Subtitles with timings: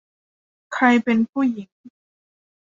[0.73, 1.69] ใครเป็นผู้หญิง?